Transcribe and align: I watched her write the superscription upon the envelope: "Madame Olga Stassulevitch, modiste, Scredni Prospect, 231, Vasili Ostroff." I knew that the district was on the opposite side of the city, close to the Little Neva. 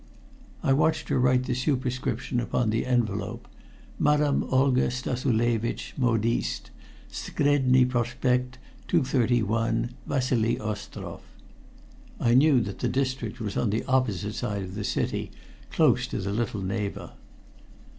I 0.63 0.73
watched 0.73 1.09
her 1.09 1.19
write 1.19 1.43
the 1.43 1.53
superscription 1.53 2.39
upon 2.39 2.71
the 2.71 2.87
envelope: 2.87 3.47
"Madame 3.99 4.43
Olga 4.45 4.87
Stassulevitch, 4.89 5.93
modiste, 5.95 6.71
Scredni 7.11 7.87
Prospect, 7.87 8.57
231, 8.87 9.91
Vasili 10.07 10.57
Ostroff." 10.59 11.21
I 12.19 12.33
knew 12.33 12.61
that 12.61 12.79
the 12.79 12.89
district 12.89 13.39
was 13.39 13.55
on 13.55 13.69
the 13.69 13.83
opposite 13.83 14.33
side 14.33 14.63
of 14.63 14.73
the 14.73 14.83
city, 14.83 15.29
close 15.69 16.07
to 16.07 16.17
the 16.17 16.33
Little 16.33 16.63
Neva. 16.63 17.13